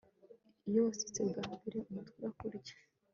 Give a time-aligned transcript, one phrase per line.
[0.67, 2.73] iyo wasutse bwambere umutwe urakurya